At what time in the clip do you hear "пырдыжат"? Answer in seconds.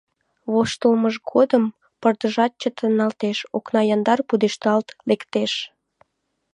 2.01-2.51